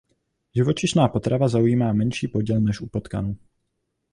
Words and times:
Živočišná 0.55 1.07
potrava 1.07 1.47
zaujímá 1.47 1.93
menší 1.93 2.27
podíl 2.27 2.61
než 2.61 2.81
u 2.81 2.87
potkanů. 2.87 3.37